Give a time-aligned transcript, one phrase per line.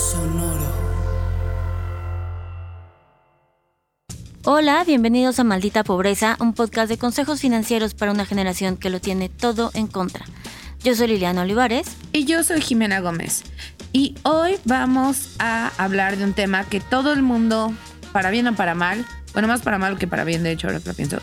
[0.00, 0.64] Sonoro.
[4.44, 8.98] Hola, bienvenidos a Maldita Pobreza, un podcast de consejos financieros para una generación que lo
[9.00, 10.24] tiene todo en contra.
[10.82, 11.86] Yo soy Liliana Olivares.
[12.14, 13.42] Y yo soy Jimena Gómez.
[13.92, 17.70] Y hoy vamos a hablar de un tema que todo el mundo,
[18.10, 19.04] para bien o para mal,
[19.34, 21.18] bueno, más para mal que para bien, de hecho, ahora que lo pienso,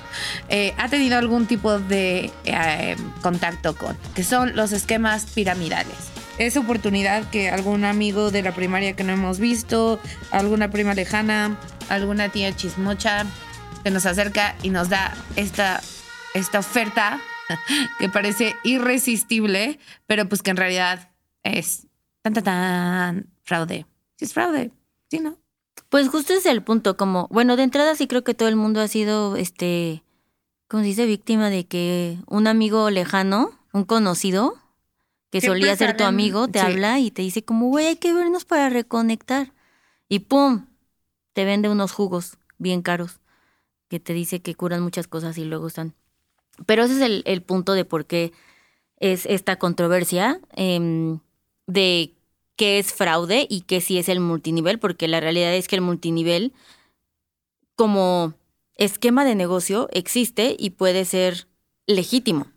[0.50, 5.96] eh, ha tenido algún tipo de eh, contacto con, que son los esquemas piramidales.
[6.38, 10.00] Esa oportunidad que algún amigo de la primaria que no hemos visto,
[10.32, 11.60] alguna prima lejana,
[11.90, 13.26] alguna tía chismocha,
[13.84, 15.82] se nos acerca y nos da esta,
[16.34, 17.20] esta oferta
[18.00, 21.10] que parece irresistible, pero pues que en realidad
[21.44, 21.88] es
[22.22, 23.86] tan, tan, tan fraude.
[24.18, 24.72] Sí es fraude,
[25.10, 25.38] sí, ¿no?
[25.90, 28.82] Pues justo es el punto, como, bueno, de entrada sí creo que todo el mundo
[28.82, 30.04] ha sido, este,
[30.68, 34.56] como se dice, víctima de que un amigo lejano, un conocido,
[35.30, 36.66] que solía ser tu amigo, te sí.
[36.66, 39.54] habla y te dice como, güey, hay que vernos para reconectar.
[40.10, 40.68] Y pum,
[41.34, 43.20] te vende unos jugos bien caros,
[43.90, 45.94] que te dice que curan muchas cosas y luego están.
[46.66, 48.32] Pero ese es el, el punto de por qué
[49.00, 51.20] es esta controversia em,
[51.68, 52.14] de
[52.56, 55.82] qué es fraude y qué sí es el multinivel, porque la realidad es que el
[55.82, 56.54] multinivel
[57.76, 58.34] como
[58.76, 61.48] esquema de negocio existe y puede ser
[61.86, 62.48] legítimo.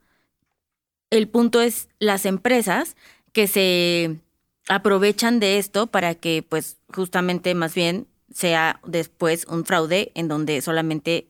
[1.11, 2.97] El punto es las empresas
[3.33, 4.21] que se
[4.69, 10.63] aprovechan de esto para que pues justamente más bien sea después un fraude en donde
[10.63, 11.27] solamente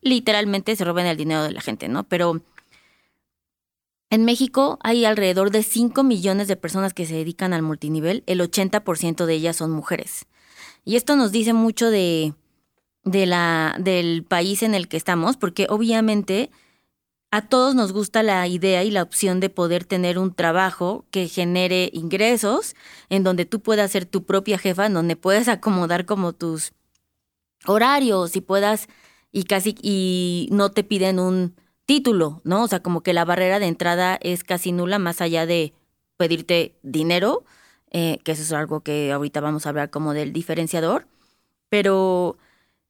[0.00, 2.04] literalmente se roben el dinero de la gente, ¿no?
[2.04, 2.40] Pero
[4.10, 8.40] en México hay alrededor de 5 millones de personas que se dedican al multinivel, el
[8.40, 10.24] 80% de ellas son mujeres.
[10.84, 12.32] Y esto nos dice mucho de,
[13.04, 16.50] de la, del país en el que estamos, porque obviamente
[17.30, 21.28] a todos nos gusta la idea y la opción de poder tener un trabajo que
[21.28, 22.74] genere ingresos,
[23.10, 26.72] en donde tú puedas ser tu propia jefa, en donde puedas acomodar como tus
[27.66, 28.88] horarios y puedas
[29.32, 31.54] y casi y no te piden un
[31.86, 32.64] título, ¿no?
[32.64, 35.74] O sea, como que la barrera de entrada es casi nula más allá de
[36.16, 37.44] pedirte dinero,
[37.90, 41.06] eh, que eso es algo que ahorita vamos a hablar como del diferenciador,
[41.68, 42.38] pero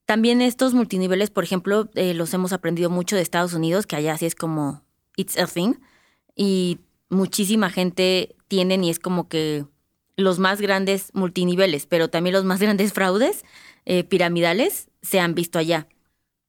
[0.08, 4.16] también estos multiniveles, por ejemplo, eh, los hemos aprendido mucho de Estados Unidos, que allá
[4.16, 4.82] sí es como
[5.16, 5.74] it's a thing,
[6.34, 6.78] y
[7.10, 9.66] muchísima gente tienen y es como que
[10.16, 13.44] los más grandes multiniveles, pero también los más grandes fraudes
[13.84, 15.88] eh, piramidales se han visto allá.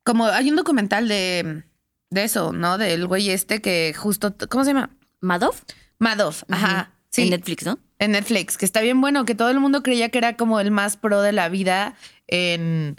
[0.06, 1.66] Como hay un documental de,
[2.12, 2.78] de eso, ¿no?
[2.78, 4.96] Del güey este que justo, ¿cómo se llama?
[5.20, 5.64] Madoff,
[5.98, 6.94] Madoff, ajá.
[7.10, 7.78] Sí, en Netflix, ¿no?
[8.00, 10.72] en Netflix, que está bien bueno, que todo el mundo creía que era como el
[10.72, 11.96] más pro de la vida
[12.28, 12.96] en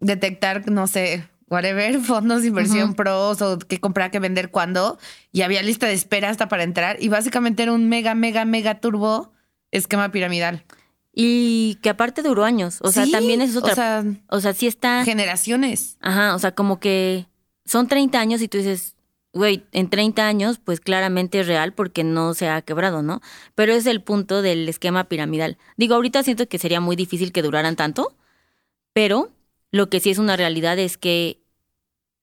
[0.00, 4.98] detectar, no sé, whatever, fondos de inversión pros o qué comprar, qué vender, cuándo.
[5.32, 6.96] Y había lista de espera hasta para entrar.
[7.00, 9.32] Y básicamente era un mega, mega, mega turbo
[9.70, 10.64] esquema piramidal.
[11.12, 12.78] Y que aparte duró años.
[12.82, 13.72] O sea, también es otra.
[13.72, 15.02] O sea, O sea, sí está.
[15.04, 15.96] generaciones.
[16.00, 17.26] Ajá, o sea, como que
[17.64, 18.96] son 30 años y tú dices,
[19.32, 23.22] güey, en 30 años, pues claramente es real porque no se ha quebrado, ¿no?
[23.54, 25.56] Pero es el punto del esquema piramidal.
[25.78, 28.14] Digo, ahorita siento que sería muy difícil que duraran tanto,
[28.92, 29.30] pero
[29.72, 31.42] lo que sí es una realidad es que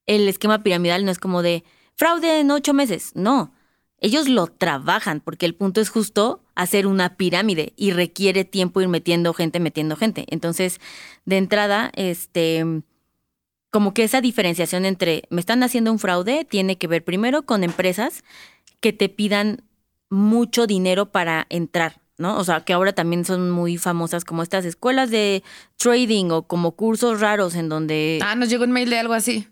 [0.05, 1.63] el esquema piramidal no es como de
[1.95, 3.53] fraude en ocho meses, no.
[3.99, 8.89] Ellos lo trabajan porque el punto es justo hacer una pirámide y requiere tiempo ir
[8.89, 10.25] metiendo gente, metiendo gente.
[10.29, 10.81] Entonces,
[11.23, 12.83] de entrada, este,
[13.71, 17.63] como que esa diferenciación entre me están haciendo un fraude tiene que ver primero con
[17.63, 18.23] empresas
[18.81, 19.63] que te pidan
[20.09, 22.37] mucho dinero para entrar, ¿no?
[22.37, 25.43] O sea, que ahora también son muy famosas como estas escuelas de
[25.77, 29.47] trading o como cursos raros en donde Ah, nos llegó un mail de algo así.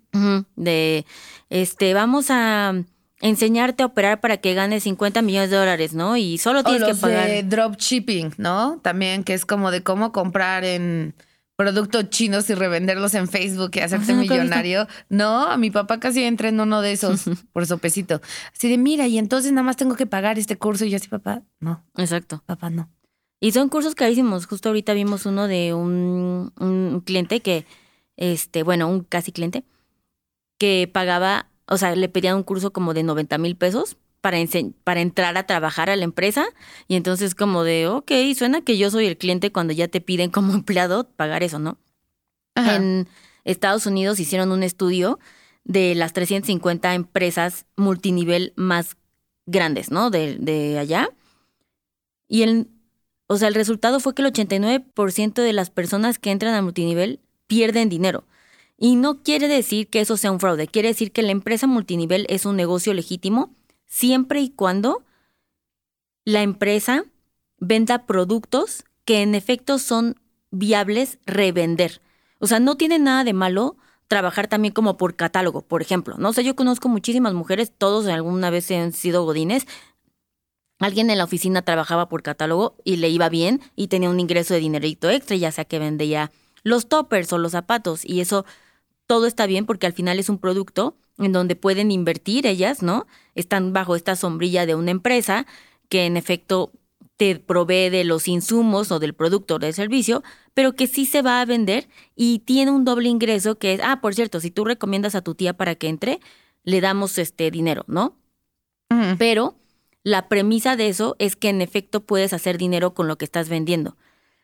[0.56, 1.06] De
[1.50, 2.74] este vamos a
[3.22, 6.18] enseñarte a operar para que ganes 50 millones de dólares, ¿no?
[6.18, 7.28] Y solo O tienes que pagar.
[7.28, 8.80] de dropshipping, ¿no?
[8.82, 11.14] También, que es como de cómo comprar en
[11.62, 14.88] productos chinos y revenderlos en Facebook y hacerte Ajá, millonario.
[15.10, 18.20] No, a mi papá casi entra en uno de esos por sopecito.
[18.52, 20.86] Así de, mira, y entonces nada más tengo que pagar este curso.
[20.86, 22.42] Y yo así, papá, no, Exacto.
[22.48, 22.90] papá, no.
[23.40, 24.48] Y son cursos carísimos.
[24.48, 27.66] Justo ahorita vimos uno de un, un cliente que,
[28.18, 29.64] este, bueno, un casi cliente,
[30.58, 34.38] que pagaba, o sea, le pedían un curso como de 90 mil pesos para,
[34.84, 36.46] para entrar a trabajar a la empresa.
[36.88, 40.30] Y entonces como de, ok, suena que yo soy el cliente cuando ya te piden
[40.30, 41.78] como empleado pagar eso, ¿no?
[42.56, 42.76] Ajá.
[42.76, 43.08] En
[43.44, 45.20] Estados Unidos hicieron un estudio
[45.64, 48.98] de las 350 empresas multinivel más
[49.46, 50.10] grandes, ¿no?
[50.10, 51.10] De, de allá.
[52.28, 52.68] Y el,
[53.28, 57.20] o sea, el resultado fue que el 89% de las personas que entran a multinivel
[57.48, 58.26] pierden dinero.
[58.78, 62.26] Y no quiere decir que eso sea un fraude, quiere decir que la empresa multinivel
[62.30, 63.54] es un negocio legítimo
[63.92, 65.04] siempre y cuando
[66.24, 67.04] la empresa
[67.58, 70.16] venda productos que en efecto son
[70.50, 72.02] viables revender.
[72.40, 73.76] O sea, no tiene nada de malo
[74.08, 76.16] trabajar también como por catálogo, por ejemplo.
[76.18, 79.68] No sé, yo conozco muchísimas mujeres, todos alguna vez han sido godines.
[80.80, 84.54] Alguien en la oficina trabajaba por catálogo y le iba bien y tenía un ingreso
[84.54, 86.32] de dinerito extra, ya sea que vendía
[86.64, 88.46] los toppers o los zapatos y eso
[89.06, 93.08] todo está bien porque al final es un producto en donde pueden invertir ellas, ¿no?
[93.36, 95.46] Están bajo esta sombrilla de una empresa
[95.90, 96.72] que en efecto
[97.18, 100.24] te provee de los insumos o del producto o del servicio,
[100.54, 104.02] pero que sí se va a vender y tiene un doble ingreso que es, ah,
[104.02, 106.20] por cierto, si tú recomiendas a tu tía para que entre,
[106.64, 108.18] le damos este dinero, ¿no?
[109.18, 109.56] Pero
[110.04, 113.48] la premisa de eso es que en efecto puedes hacer dinero con lo que estás
[113.48, 113.96] vendiendo.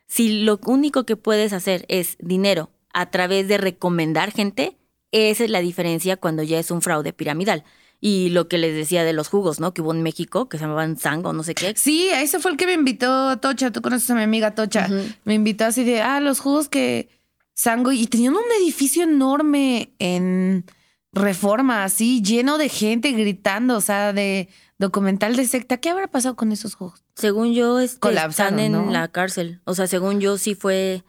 [0.05, 4.77] Si lo único que puedes hacer es dinero a través de recomendar gente,
[5.17, 7.63] esa es la diferencia cuando ya es un fraude piramidal.
[7.99, 9.73] Y lo que les decía de los jugos, ¿no?
[9.73, 11.73] Que hubo en México, que se llamaban Sango, no sé qué.
[11.75, 13.71] Sí, ese fue el que me invitó Tocha.
[13.71, 14.87] Tú conoces a mi amiga Tocha.
[15.23, 17.09] Me invitó así de, ah, los jugos que
[17.55, 17.91] Sango.
[17.91, 20.65] Y tenían un edificio enorme en
[21.11, 25.77] Reforma, así, lleno de gente gritando, o sea, de documental de secta.
[25.77, 27.03] ¿Qué habrá pasado con esos jugos?
[27.15, 29.61] Según yo, este, están en la cárcel.
[29.63, 31.03] O sea, según yo, sí fue,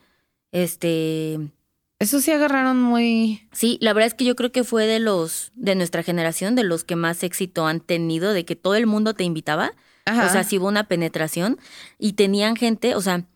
[0.53, 1.39] este,
[1.99, 3.49] eso sí agarraron muy.
[3.53, 6.65] Sí, la verdad es que yo creo que fue de los de nuestra generación, de
[6.65, 9.73] los que más éxito han tenido, de que todo el mundo te invitaba.
[10.07, 11.59] O sea, sí hubo una penetración
[11.99, 13.27] y tenían gente, o sea,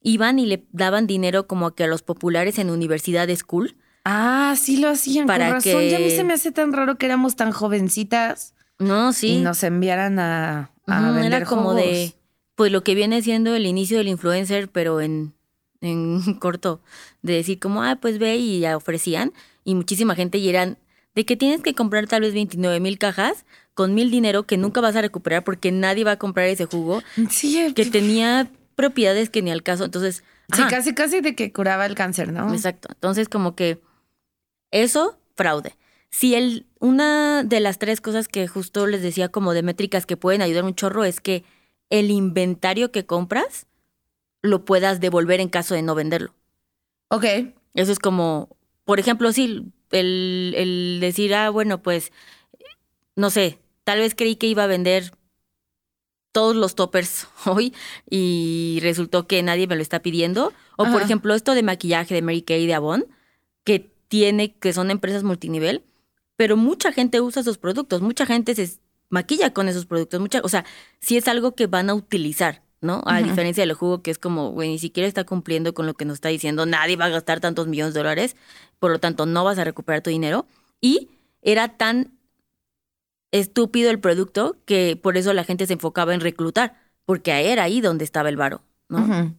[0.00, 3.76] iban y le daban dinero como que a los populares en universidad school.
[4.04, 5.26] Ah, sí lo hacían.
[5.26, 5.82] Para con razón.
[5.90, 8.54] Ya a mí se me hace tan raro que éramos tan jovencitas.
[8.78, 9.34] No, sí.
[9.34, 12.14] Y nos enviaran a, a vender Era como de,
[12.54, 15.34] pues lo que viene siendo el inicio del influencer, pero en
[15.82, 16.80] en corto,
[17.20, 19.32] de decir como, ah, pues ve y ya ofrecían,
[19.64, 20.78] y muchísima gente y eran
[21.14, 23.44] de que tienes que comprar tal vez 29 mil cajas
[23.74, 27.02] con mil dinero que nunca vas a recuperar porque nadie va a comprar ese jugo,
[27.28, 30.24] sí, que tenía propiedades que ni al caso, entonces...
[30.54, 32.52] Sí, casi, casi de que curaba el cáncer, ¿no?
[32.52, 33.80] Exacto, entonces como que
[34.70, 35.76] eso, fraude.
[36.10, 40.18] Si el, una de las tres cosas que justo les decía como de métricas que
[40.18, 41.44] pueden ayudar un chorro es que
[41.88, 43.66] el inventario que compras
[44.42, 46.34] lo puedas devolver en caso de no venderlo.
[47.08, 47.24] Ok.
[47.74, 52.12] Eso es como, por ejemplo, sí, el, el decir, ah, bueno, pues,
[53.16, 55.12] no sé, tal vez creí que iba a vender
[56.32, 57.74] todos los toppers hoy
[58.10, 60.52] y resultó que nadie me lo está pidiendo.
[60.76, 63.06] O por ejemplo, esto de maquillaje de Mary Kay de Avon,
[63.62, 65.84] que tiene, que son empresas multinivel,
[66.36, 68.78] pero mucha gente usa esos productos, mucha gente se
[69.10, 70.64] maquilla con esos productos, mucha, o sea,
[70.98, 72.62] sí es algo que van a utilizar.
[72.82, 73.00] ¿No?
[73.06, 76.04] A diferencia del jugo que es como, güey, ni siquiera está cumpliendo con lo que
[76.04, 78.36] nos está diciendo, nadie va a gastar tantos millones de dólares,
[78.78, 80.46] por lo tanto no vas a recuperar tu dinero.
[80.80, 81.08] Y
[81.40, 82.12] era tan
[83.30, 86.74] estúpido el producto que por eso la gente se enfocaba en reclutar,
[87.04, 89.32] porque era ahí donde estaba el varo, ¿no?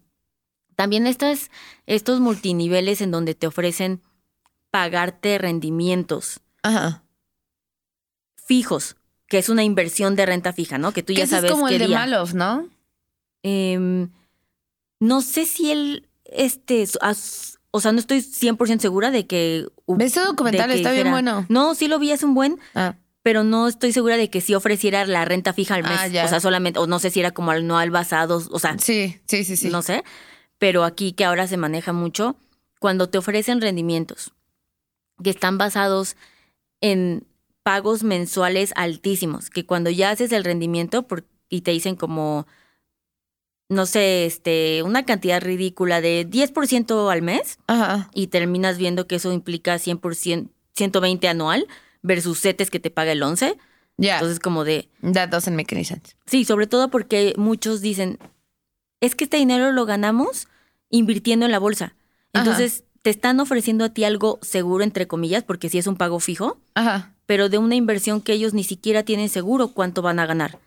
[0.76, 1.52] También estos,
[1.86, 4.02] estos multiniveles en donde te ofrecen
[4.72, 6.40] pagarte rendimientos
[8.36, 8.96] fijos,
[9.28, 10.94] que es una inversión de renta fija, ¿no?
[10.94, 12.68] Que tú ya sabes es como el de Malof, ¿no?
[13.44, 14.10] Em,
[15.00, 16.86] no sé si él, este,
[17.72, 19.68] o sea, no estoy 100% segura de que...
[20.00, 21.46] Ese documental está bien bueno.
[21.50, 22.96] No, sí lo vi hace un buen, ah.
[23.22, 26.24] pero no estoy segura de que sí ofreciera la renta fija al ah, mes.
[26.24, 28.78] o sea, solamente, o no sé si era como anual basado, o sea...
[28.80, 29.70] Sí, sí, sí, sí.
[29.70, 30.04] No sé,
[30.58, 32.38] pero aquí que ahora se maneja mucho,
[32.80, 34.34] cuando te ofrecen rendimientos
[35.22, 36.16] que están basados
[36.82, 37.26] en
[37.64, 41.08] pagos mensuales altísimos, que cuando ya haces el rendimiento
[41.50, 42.46] y te dicen como
[43.74, 47.58] no sé, este, una cantidad ridícula de 10% al mes
[48.14, 51.68] y terminas viendo que eso implica 100%, 120 anual
[52.02, 53.58] versus CETES que te paga el 11.
[53.98, 54.16] Ya.
[54.16, 54.90] Entonces como de...
[55.02, 56.16] That doesn't make any sense.
[56.26, 58.20] Sí, sobre todo porque muchos dicen,
[59.02, 60.48] es que este dinero lo ganamos
[60.90, 61.96] invirtiendo en la bolsa.
[62.34, 66.20] Entonces te están ofreciendo a ti algo seguro, entre comillas, porque sí es un pago
[66.20, 67.14] fijo, Ajá.
[67.26, 70.58] pero de una inversión que ellos ni siquiera tienen seguro cuánto van a ganar.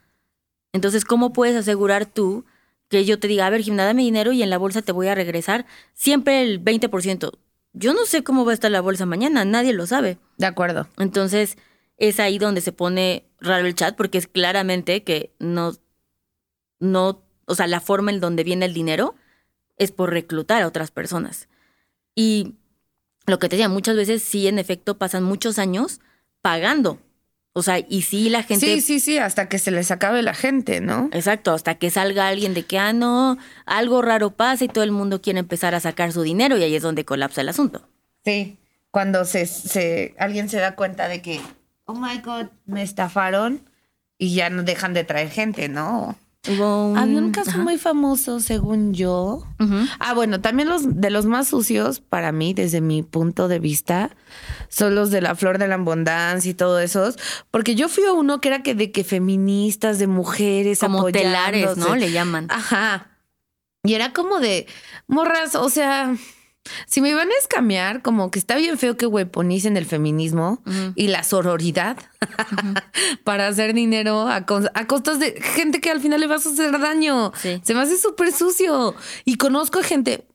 [0.72, 2.44] Entonces, ¿cómo puedes asegurar tú
[2.88, 5.14] que yo te diga, a ver, dame dinero y en la bolsa te voy a
[5.14, 7.32] regresar siempre el 20%.
[7.72, 10.18] Yo no sé cómo va a estar la bolsa mañana, nadie lo sabe.
[10.38, 10.88] De acuerdo.
[10.98, 11.56] Entonces,
[11.96, 15.72] es ahí donde se pone raro el chat, porque es claramente que no,
[16.78, 19.14] no, o sea, la forma en donde viene el dinero
[19.76, 21.48] es por reclutar a otras personas.
[22.14, 22.54] Y
[23.26, 26.00] lo que te decía, muchas veces sí, en efecto, pasan muchos años
[26.40, 27.00] pagando
[27.58, 28.66] o sea, y sí la gente...
[28.66, 31.08] Sí, sí, sí, hasta que se les acabe la gente, ¿no?
[31.10, 34.90] Exacto, hasta que salga alguien de que, ah, no, algo raro pasa y todo el
[34.90, 37.88] mundo quiere empezar a sacar su dinero y ahí es donde colapsa el asunto.
[38.26, 38.58] Sí,
[38.90, 41.40] cuando se, se alguien se da cuenta de que,
[41.86, 43.62] oh my God, me estafaron
[44.18, 46.14] y ya no dejan de traer gente, ¿no?
[46.48, 47.58] Hubo un, Había un caso ajá.
[47.62, 49.46] muy famoso, según yo.
[49.98, 54.10] Ah, bueno, también los de los más sucios para mí, desde mi punto de vista,
[54.68, 57.18] son los de la flor de la abundancia y todo esos.
[57.50, 61.76] Porque yo fui a uno que era que de que feministas, de mujeres, como telares,
[61.76, 61.96] ¿no?
[61.96, 62.46] Le llaman.
[62.50, 63.08] Ajá.
[63.82, 64.66] Y era como de
[65.06, 66.16] morras, o sea,
[66.86, 70.62] si me iban a escamear, como que está bien feo que hueponicen el feminismo
[70.94, 71.96] y la sororidad
[73.24, 76.50] para hacer dinero a, cos- a costas de gente que al final le vas a
[76.50, 77.32] hacer daño.
[77.40, 77.60] Sí.
[77.64, 78.94] Se me hace súper sucio.
[79.24, 80.26] Y conozco gente,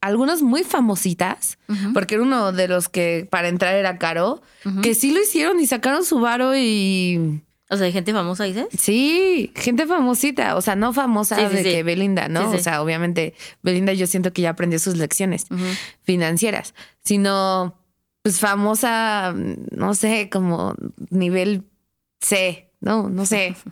[0.00, 1.58] algunas muy famositas,
[1.94, 4.42] porque era uno de los que para entrar era caro,
[4.82, 7.40] que sí lo hicieron y sacaron su varo y
[7.72, 8.66] O sea, hay gente famosa, dices.
[8.78, 11.70] Sí, gente famosita, o sea, no famosa Sí, sí, de sí.
[11.70, 12.50] que Belinda, ¿no?
[12.50, 15.46] O sea, obviamente Belinda yo siento que ya aprendió sus lecciones
[16.02, 17.78] financieras, sino
[18.22, 20.74] pues famosa, no sé, como
[21.10, 21.64] nivel
[22.20, 23.56] C, no, no sé.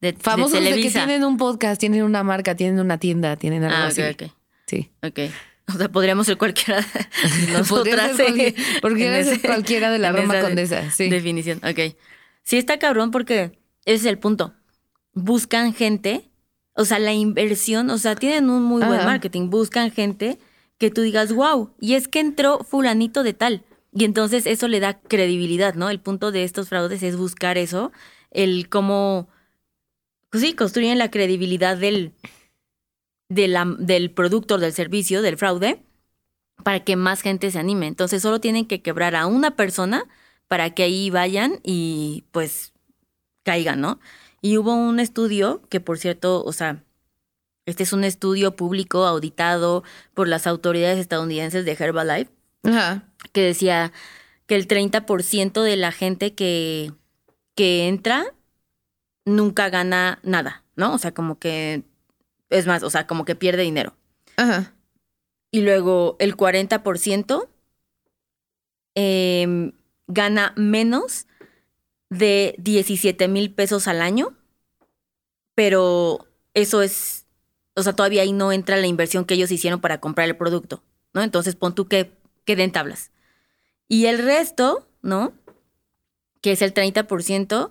[0.00, 3.76] De, Famosos de, que tienen un podcast, tienen una marca, tienen una tienda, tienen algo
[3.76, 4.00] Ah, así.
[4.00, 4.30] ok, ok.
[4.64, 4.90] Sí.
[5.02, 5.18] Ok.
[5.74, 6.86] O sea, podríamos ser cualquiera de
[7.42, 8.16] Podría nosotras.
[8.16, 11.08] ser cualquier- en- podría en ser cualquiera de la Roma esa Condesa, sí.
[11.10, 11.96] Definición, ok.
[12.48, 14.54] Sí está cabrón porque ese es el punto.
[15.12, 16.30] Buscan gente,
[16.72, 19.50] o sea, la inversión, o sea, tienen un muy buen marketing.
[19.50, 20.38] Buscan gente
[20.78, 23.64] que tú digas, wow, y es que entró fulanito de tal.
[23.92, 25.90] Y entonces eso le da credibilidad, ¿no?
[25.90, 27.92] El punto de estos fraudes es buscar eso,
[28.30, 29.28] el cómo,
[30.30, 32.14] pues sí, construyen la credibilidad del,
[33.28, 35.82] de la- del producto, del servicio, del fraude,
[36.64, 37.88] para que más gente se anime.
[37.88, 40.04] Entonces solo tienen que quebrar a una persona
[40.48, 42.72] para que ahí vayan y pues
[43.44, 44.00] caigan, ¿no?
[44.40, 46.82] Y hubo un estudio que, por cierto, o sea,
[47.66, 52.30] este es un estudio público auditado por las autoridades estadounidenses de Herbalife,
[52.64, 53.04] Ajá.
[53.32, 53.92] que decía
[54.46, 56.92] que el 30% de la gente que,
[57.54, 58.24] que entra
[59.26, 60.94] nunca gana nada, ¿no?
[60.94, 61.82] O sea, como que,
[62.48, 63.94] es más, o sea, como que pierde dinero.
[64.36, 64.72] Ajá.
[65.50, 67.48] Y luego el 40%
[68.94, 69.72] em,
[70.08, 71.26] gana menos
[72.10, 74.34] de 17 mil pesos al año,
[75.54, 77.26] pero eso es,
[77.74, 80.82] o sea, todavía ahí no entra la inversión que ellos hicieron para comprar el producto,
[81.12, 81.22] ¿no?
[81.22, 82.12] Entonces pon tú que
[82.44, 83.12] queden tablas.
[83.86, 85.32] Y el resto, ¿no?
[86.40, 87.70] Que es el 30%,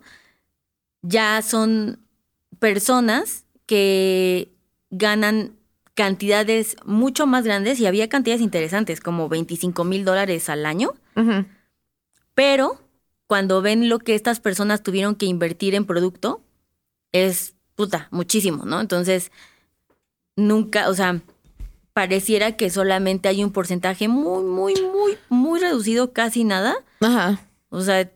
[1.02, 2.00] ya son
[2.60, 4.52] personas que
[4.90, 5.56] ganan
[5.96, 10.94] cantidades mucho más grandes y había cantidades interesantes, como 25 mil dólares al año.
[12.38, 12.80] Pero
[13.26, 16.44] cuando ven lo que estas personas tuvieron que invertir en producto,
[17.12, 18.80] es puta, muchísimo, ¿no?
[18.80, 19.32] Entonces,
[20.36, 21.20] nunca, o sea,
[21.94, 26.76] pareciera que solamente hay un porcentaje muy, muy, muy, muy reducido, casi nada.
[27.02, 27.42] Ajá.
[27.70, 28.08] O sea,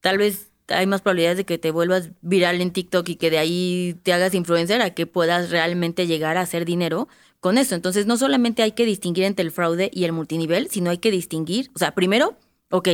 [0.00, 3.38] tal vez hay más probabilidades de que te vuelvas viral en TikTok y que de
[3.38, 7.06] ahí te hagas influencer a que puedas realmente llegar a hacer dinero
[7.38, 7.76] con eso.
[7.76, 11.12] Entonces, no solamente hay que distinguir entre el fraude y el multinivel, sino hay que
[11.12, 12.36] distinguir, o sea, primero,
[12.70, 12.88] ok,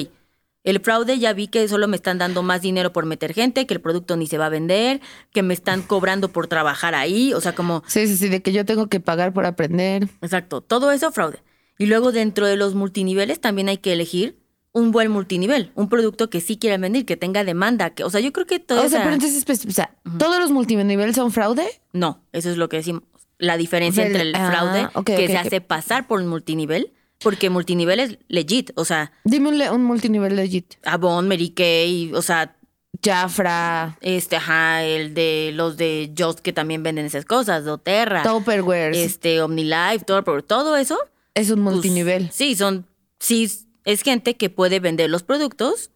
[0.65, 3.75] el fraude ya vi que solo me están dando más dinero por meter gente, que
[3.75, 7.41] el producto ni se va a vender, que me están cobrando por trabajar ahí, o
[7.41, 10.09] sea, como Sí, sí, sí, de que yo tengo que pagar por aprender.
[10.23, 11.39] Exacto, todo eso fraude.
[11.79, 14.39] Y luego dentro de los multiniveles también hay que elegir
[14.73, 18.21] un buen multinivel, un producto que sí quiera vender, que tenga demanda, que, o sea,
[18.21, 21.15] yo creo que todo O sea, esa- pero entonces, pues, o sea, ¿todos los multiniveles
[21.15, 21.65] son fraude?
[21.93, 23.03] No, eso es lo que decimos.
[23.39, 26.93] La diferencia entre el ah, fraude ok, que se hace pasar por un multinivel,
[27.25, 30.75] porque multinivel es legit, o sea, Dime un, multinivel legit.
[30.85, 32.55] Avon, Mary Kay, o sea,
[33.03, 38.95] Jafra, este, ajá, el de los de Just que también venden esas cosas, doTERRA, Tupperware.
[38.95, 40.97] este, OmniLife, todo, pero todo eso
[41.35, 42.31] es un pues, multinivel.
[42.31, 42.87] sí, son,
[43.19, 43.51] sí,
[43.85, 45.91] es gente que puede vender los productos.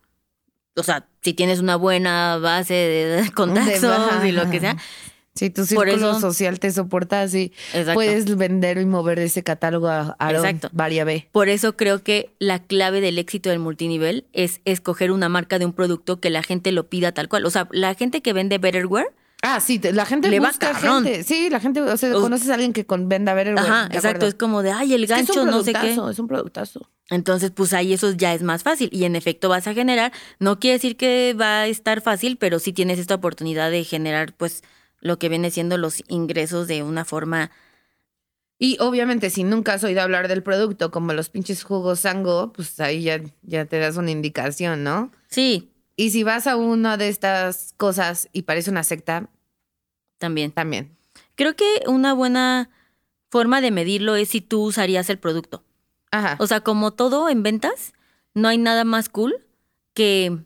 [0.76, 4.73] O sea, si tienes una buena base de contactos y lo que sea.
[4.73, 4.82] ajá.
[5.38, 7.95] Si tu Por círculo eso- social te soporta así, Exacto.
[7.95, 10.68] puedes vender y mover ese catálogo a Aaron, Exacto.
[10.73, 11.28] Varia B.
[11.33, 15.66] Por eso creo que la clave del éxito del multinivel es escoger una marca de
[15.66, 17.45] un producto que la gente lo pida tal cual.
[17.47, 21.04] O sea, la gente que vende Betterware, Ah, sí, la gente Le va busca cabrón.
[21.04, 21.23] gente.
[21.23, 23.64] Sí, la gente, o sea, O- conoces a alguien que con, venda Betterware.
[23.71, 25.73] ajá, de exacto, es como de, ay, el Es que es gancho, un no sé
[25.75, 25.92] qué.
[25.92, 26.90] Es un productazo.
[27.09, 30.59] Entonces, pues ahí eso ya es más fácil y en efecto vas a generar, no
[30.59, 34.64] quiere decir que va a estar fácil, pero sí tienes esta oportunidad de generar pues
[35.00, 37.50] lo que viene siendo los ingresos de una forma
[38.59, 42.81] Y obviamente, si nunca has oído hablar del producto, como los pinches jugos sango, pues
[42.81, 45.12] ahí ya, ya te das una indicación, ¿no?
[45.28, 49.28] Sí, Y si vas a una de estas cosas y parece una secta,
[50.19, 50.50] también.
[50.52, 50.97] también.
[51.37, 52.71] Creo que una buena
[53.31, 55.62] forma de medirlo es si tú usarías el producto.
[56.11, 56.37] Ajá.
[56.40, 57.93] O sea, como todo en ventas,
[58.35, 59.47] no hay nada más cool
[59.95, 60.38] que,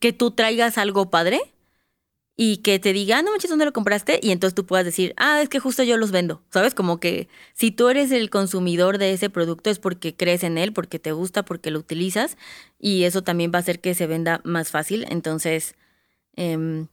[0.00, 1.40] que tú traigas algo padre
[2.44, 4.18] y que te diga, ah, no manches, ¿dónde lo compraste?
[4.20, 6.74] Y entonces tú puedas decir, ah, es que justo yo los vendo, ¿sabes?
[6.74, 10.72] Como que si tú eres el consumidor de ese producto es porque crees en él,
[10.72, 12.36] porque te gusta, porque lo utilizas
[12.80, 15.06] y eso también va a hacer que se venda más fácil.
[15.08, 15.76] Entonces,
[16.34, 16.88] em,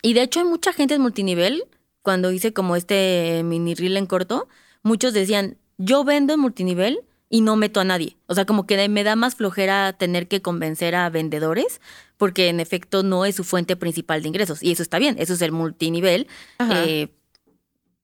[0.00, 1.64] y de hecho hay mucha gente en multinivel,
[2.00, 4.48] cuando hice como este mini reel en corto,
[4.82, 8.16] muchos decían, yo vendo en multinivel y no meto a nadie.
[8.26, 11.80] O sea, como que me da más flojera tener que convencer a vendedores,
[12.16, 14.62] porque en efecto no es su fuente principal de ingresos.
[14.62, 16.28] Y eso está bien, eso es el multinivel,
[16.70, 17.08] eh,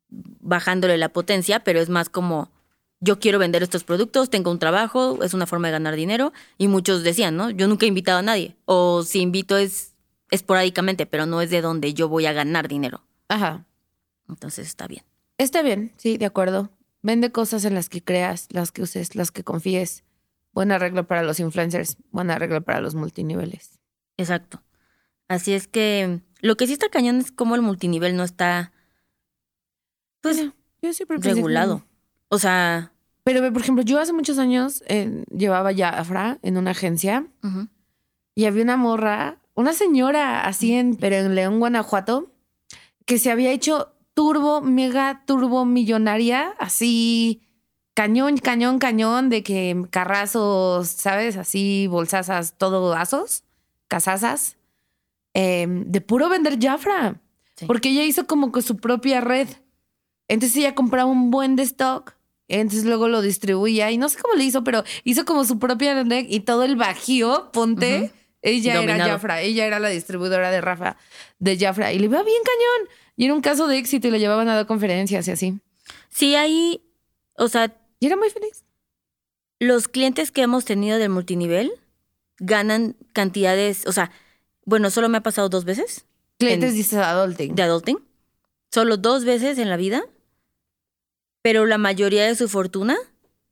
[0.08, 2.50] bajándole la potencia, pero es más como
[3.00, 6.32] yo quiero vender estos productos, tengo un trabajo, es una forma de ganar dinero.
[6.58, 7.50] Y muchos decían, ¿no?
[7.50, 8.56] Yo nunca he invitado a nadie.
[8.66, 9.94] O si invito es
[10.30, 13.02] esporádicamente, pero no es de donde yo voy a ganar dinero.
[13.28, 13.64] Ajá.
[14.28, 15.04] Entonces está bien.
[15.38, 16.70] Está bien, sí, de acuerdo.
[17.02, 20.04] Vende cosas en las que creas, las que uses, las que confíes.
[20.52, 23.78] Buena regla para los influencers, buena regla para los multiniveles.
[24.16, 24.62] Exacto.
[25.28, 28.72] Así es que lo que sí está cañón es cómo el multinivel no está
[30.20, 30.42] pues
[30.82, 31.84] yo siempre regulado.
[32.28, 32.92] O sea,
[33.24, 37.26] pero por ejemplo, yo hace muchos años eh, llevaba ya Afra en una agencia
[38.34, 42.32] y había una morra, una señora así en, pero en León, Guanajuato,
[43.04, 47.40] que se había hecho turbo, mega turbo millonaria, así
[47.94, 51.38] cañón, cañón, cañón, de que carrazos, ¿sabes?
[51.38, 53.44] Así bolsazas, todo asos,
[53.88, 54.58] casazas,
[55.32, 57.18] em, de puro vender Jafra.
[57.66, 59.48] Porque ella hizo como que su propia red.
[60.28, 62.14] Entonces ella compraba un buen de stock.
[62.46, 66.02] Entonces luego lo distribuía y no sé cómo le hizo, pero hizo como su propia
[66.02, 70.96] red y todo el bajío, ponte, ella era Jafra, ella era la distribuidora de Rafa,
[71.38, 72.88] de Jafra y le iba bien cañón.
[73.16, 75.60] Y era un caso de éxito y lo llevaban a dar conferencias y así.
[76.08, 76.82] Sí, ahí,
[77.36, 77.76] o sea...
[77.98, 78.64] Y era muy feliz.
[79.58, 81.70] Los clientes que hemos tenido del multinivel
[82.38, 84.10] ganan cantidades, o sea,
[84.64, 86.06] bueno, solo me ha pasado dos veces.
[86.38, 87.54] Clientes dices adulting.
[87.54, 87.98] De adulting.
[88.72, 90.02] Solo dos veces en la vida.
[91.42, 92.96] Pero la mayoría de su fortuna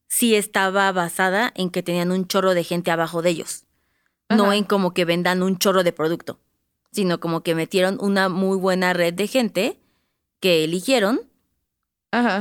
[0.08, 3.64] sí estaba basada en que tenían un chorro de gente abajo de ellos.
[4.30, 6.38] No en como que vendan un chorro de producto
[6.90, 9.78] sino como que metieron una muy buena red de gente
[10.40, 11.20] que eligieron,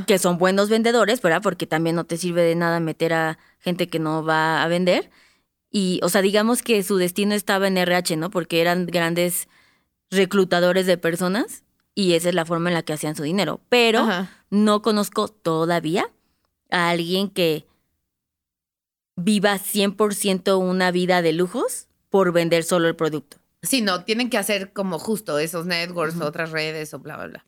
[0.05, 1.41] que son buenos vendedores, ¿verdad?
[1.41, 5.09] Porque también no te sirve de nada meter a gente que no va a vender.
[5.69, 8.29] Y, o sea, digamos que su destino estaba en RH, ¿no?
[8.29, 9.49] Porque eran grandes
[10.09, 13.59] reclutadores de personas y esa es la forma en la que hacían su dinero.
[13.67, 14.07] Pero
[14.49, 16.09] no conozco todavía
[16.71, 17.65] a alguien que
[19.17, 23.37] viva 100% una vida de lujos por vender solo el producto.
[23.63, 27.45] Sí, no, tienen que hacer como justo esos networks, otras redes o bla, bla, bla.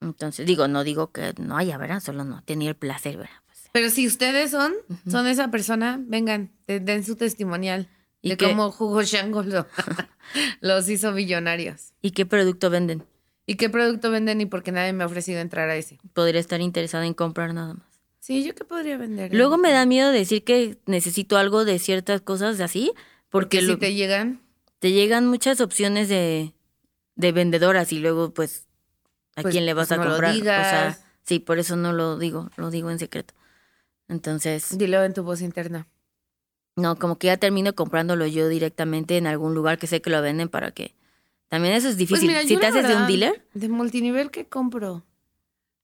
[0.00, 2.00] Entonces, digo, no digo que no haya, ¿verdad?
[2.00, 3.32] Solo no, tenía el placer, ¿verdad?
[3.46, 4.74] Pues, Pero si ustedes son,
[5.10, 7.88] son esa persona, vengan, den su testimonial
[8.22, 9.42] de cómo Hugo Shango
[10.60, 11.94] los hizo millonarios.
[12.02, 13.04] ¿Y qué producto venden?
[13.46, 15.98] ¿Y qué producto venden y por qué nadie me ha ofrecido entrar a ese?
[16.12, 17.87] Podría estar interesada en comprar nada más.
[18.28, 19.32] Sí, yo qué podría vender.
[19.32, 22.92] Luego me da miedo decir que necesito algo de ciertas cosas así,
[23.30, 24.42] porque, si te llegan
[24.80, 26.52] te llegan muchas opciones de,
[27.14, 28.66] de vendedoras y luego pues
[29.34, 30.36] a pues, quién le vas pues, a comprar.
[30.36, 33.32] o sea, sí, por eso no lo digo, lo digo en secreto.
[34.08, 34.76] Entonces.
[34.76, 35.88] Dilo en tu voz interna.
[36.76, 40.20] No, como que ya termino comprándolo yo directamente en algún lugar que sé que lo
[40.20, 40.94] venden para que.
[41.48, 42.36] También eso es pues difícil.
[42.46, 43.42] si te haces de un dealer.
[43.54, 45.02] De multinivel, ¿qué compro?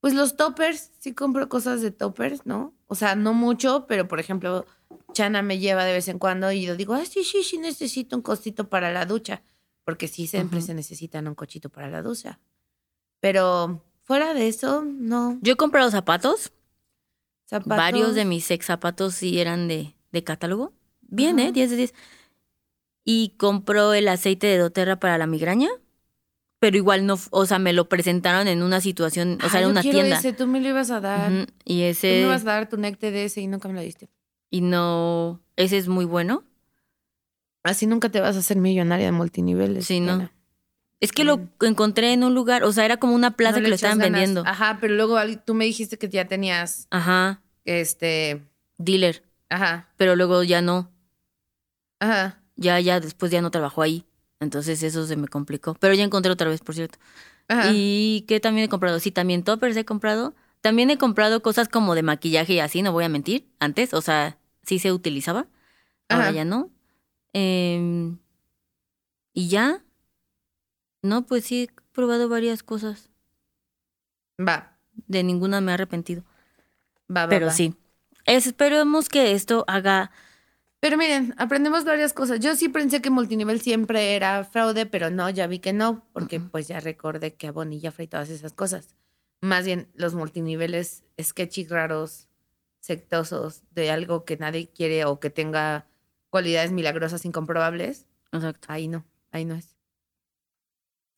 [0.04, 2.74] Pues los toppers, sí compro cosas de toppers, ¿no?
[2.88, 4.66] O sea, no mucho, pero por ejemplo,
[5.14, 8.14] Chana me lleva de vez en cuando y yo digo, ah, sí, sí, sí, necesito
[8.14, 9.42] un cosito para la ducha.
[9.82, 12.38] Porque sí, siempre se necesitan un cochito para la ducha.
[13.20, 15.38] Pero fuera de eso, no.
[15.40, 16.52] Yo he comprado zapatos.
[17.46, 17.78] ¿Zapatos?
[17.78, 20.74] Varios de mis ex zapatos sí eran de, de catálogo.
[21.00, 21.50] Bien, ¿eh?
[21.50, 21.94] 10 de 10.
[23.06, 25.70] Y compró el aceite de doTERRA para la migraña.
[26.64, 29.82] Pero igual no, o sea, me lo presentaron en una situación, o sea, en una
[29.82, 30.16] tienda.
[30.16, 31.30] Ese, tú me lo ibas a dar.
[31.64, 32.08] Y ese.
[32.08, 34.08] Tú me ibas a dar tu necte de ese y nunca me lo diste
[34.54, 36.44] y no, ese es muy bueno.
[37.64, 39.84] Así nunca te vas a hacer millonaria de multiniveles.
[39.84, 40.30] Sí, no.
[41.00, 43.74] Es que lo encontré en un lugar, o sea, era como una plaza que lo
[43.74, 44.44] estaban vendiendo.
[44.46, 46.86] Ajá, pero luego tú me dijiste que ya tenías.
[46.92, 47.42] Ajá.
[47.64, 48.42] Este.
[48.78, 49.24] Dealer.
[49.48, 49.88] Ajá.
[49.96, 50.88] Pero luego ya no.
[51.98, 52.40] Ajá.
[52.54, 54.06] Ya, ya después ya no trabajó ahí.
[54.44, 55.74] Entonces eso se me complicó.
[55.80, 56.98] Pero ya encontré otra vez, por cierto.
[57.48, 57.70] Ajá.
[57.72, 59.00] ¿Y qué también he comprado?
[59.00, 60.34] Sí, también toppers he comprado.
[60.60, 63.92] También he comprado cosas como de maquillaje y así, no voy a mentir, antes.
[63.92, 65.46] O sea, sí se utilizaba,
[66.08, 66.70] ahora ya no.
[67.34, 68.16] Em,
[69.34, 69.84] y ya,
[71.02, 73.10] no, pues sí, he probado varias cosas.
[74.40, 74.78] Va.
[75.06, 76.22] De ninguna me he arrepentido.
[77.14, 77.74] Va, va Pero sí.
[78.24, 80.10] Esperemos que esto haga
[80.84, 82.40] Pero miren, aprendemos varias cosas.
[82.40, 86.40] Yo sí pensé que multinivel siempre era fraude, pero no, ya vi que no, porque
[86.40, 88.94] pues ya recordé que a Bonilla y todas esas cosas.
[89.40, 92.28] Más bien los multiniveles sketchy raros,
[92.80, 95.86] sectosos, de algo que nadie quiere o que tenga
[96.28, 98.04] cualidades milagrosas incomprobables.
[98.30, 98.66] Exacto.
[98.70, 99.78] Ahí no, ahí no es.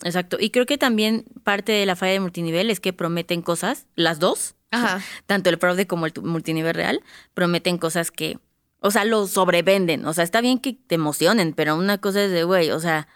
[0.04, 0.36] Exacto.
[0.38, 4.20] Y creo que también parte de la falla de multinivel es que prometen cosas, las
[4.20, 5.00] dos, Ajá.
[5.26, 7.02] tanto el fraude como el multinivel real,
[7.34, 8.38] prometen cosas que,
[8.80, 10.04] o sea, lo sobrevenden.
[10.06, 13.08] O sea, está bien que te emocionen, pero una cosa es de, güey, o sea,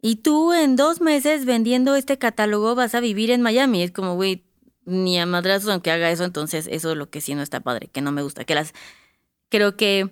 [0.00, 3.82] y tú en dos meses vendiendo este catálogo vas a vivir en Miami.
[3.82, 4.44] Es como, güey,
[4.84, 7.88] ni a madrazos aunque haga eso, entonces eso es lo que sí no está padre,
[7.88, 8.44] que no me gusta.
[8.44, 8.72] Que las,
[9.48, 10.10] creo que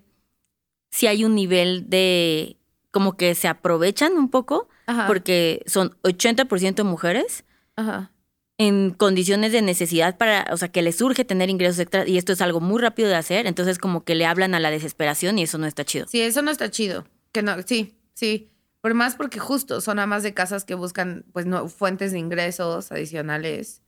[0.90, 2.56] sí hay un nivel de,
[2.90, 5.06] como que se aprovechan un poco, Ajá.
[5.06, 7.44] porque son 80% mujeres
[7.76, 8.12] Ajá.
[8.60, 12.34] En condiciones de necesidad para, o sea, que les surge tener ingresos extras y esto
[12.34, 15.44] es algo muy rápido de hacer, entonces como que le hablan a la desesperación y
[15.44, 16.06] eso no está chido.
[16.08, 17.06] Sí, eso no está chido.
[17.32, 18.50] Que no, sí, sí.
[18.82, 22.92] Por más porque justo son amas de casas que buscan pues no, fuentes de ingresos
[22.92, 23.80] adicionales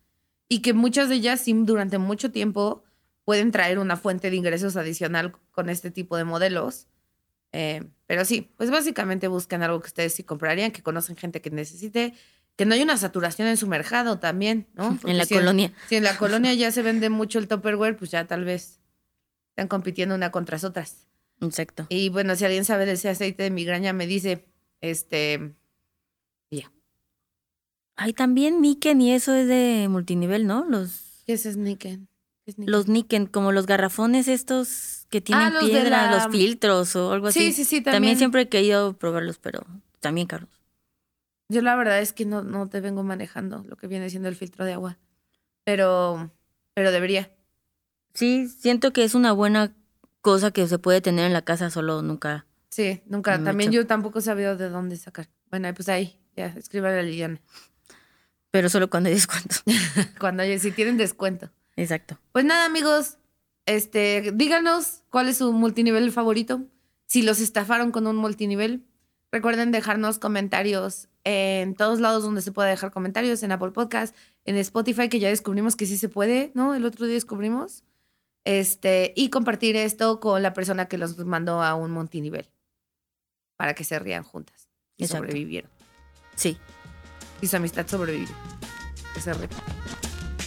[0.49, 2.83] y que muchas de ellas sí durante mucho tiempo
[3.27, 6.89] pueden traer una fuente de ingresos adicional con este tipo de modelos.
[7.53, 11.51] Eh, pero sí, pues básicamente buscan algo que ustedes sí comprarían, que conocen gente que
[11.51, 12.15] necesite,
[12.57, 14.91] que no hay una saturación en su mercado también, ¿no?
[15.01, 15.73] Porque En la si colonia.
[15.89, 18.81] si en la colonia ya se vende mucho el Tupperware, pues ya tal vez
[19.51, 21.07] están compitiendo una contra las otras.
[21.41, 21.87] Exacto.
[21.89, 24.47] Y bueno, si alguien sabe de ese aceite de migraña, me dice,
[24.81, 25.55] este,
[26.51, 26.71] ya.
[27.97, 30.65] Ay, también Niken y eso es de multinivel, ¿no?
[30.65, 32.09] Los, ¿Qué es es Niken?
[32.57, 37.13] los Niken, como los garrafones estos que tienen Ah, los piedra, la- los filtros o
[37.13, 37.41] algo así.
[37.41, 38.19] Sí, sí, sí, También también.
[38.19, 39.65] siempre he querido probarlos, pero
[40.01, 40.49] también caros.
[41.53, 44.37] Yo la verdad es que no, no te vengo manejando lo que viene siendo el
[44.37, 44.99] filtro de agua.
[45.65, 46.31] Pero,
[46.73, 47.31] pero debería.
[48.15, 49.75] Sí, siento que es una buena
[50.23, 52.47] cosa que se puede tener en la casa, solo nunca.
[52.71, 53.43] Sí, nunca.
[53.45, 55.29] También yo tampoco he sabido de dónde sacar.
[55.51, 57.39] Bueno, pues ahí, ya, escríbale a Liliana.
[58.51, 59.63] Pero solo cuando hay descuentos.
[60.19, 61.51] Cuando si tienen descuento.
[61.77, 62.19] Exacto.
[62.33, 63.19] Pues nada, amigos,
[63.67, 66.63] este, díganos cuál es su multinivel favorito.
[67.07, 68.85] Si los estafaron con un multinivel,
[69.31, 74.57] recuerden dejarnos comentarios en todos lados donde se pueda dejar comentarios, en Apple Podcast, en
[74.57, 76.75] Spotify, que ya descubrimos que sí se puede, ¿no?
[76.75, 77.85] El otro día descubrimos.
[78.45, 82.51] Este, y compartir esto con la persona que los mandó a un multinivel
[83.57, 85.27] para que se rían juntas y Exacto.
[85.27, 85.71] sobrevivieron.
[86.35, 86.59] Sí.
[87.41, 88.35] Y su amistad sobrevivió.
[89.15, 89.51] Que se rían.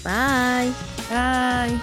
[0.03, 0.73] Bye.
[1.09, 1.79] Bye.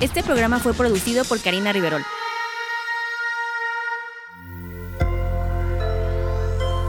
[0.00, 2.02] Este programa fue producido por Karina Riverol.